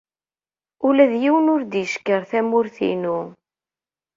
Ula 0.87 1.05
d 1.11 1.13
yiwen 1.21 1.51
ur 1.53 1.61
d-yeckiṛ 1.63 2.21
tamurt-inu. 2.31 3.19